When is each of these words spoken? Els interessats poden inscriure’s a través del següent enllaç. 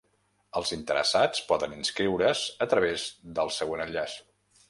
Els 0.59 0.71
interessats 0.75 1.43
poden 1.51 1.75
inscriure’s 1.75 2.43
a 2.67 2.67
través 2.73 3.05
del 3.41 3.55
següent 3.61 3.87
enllaç. 3.89 4.19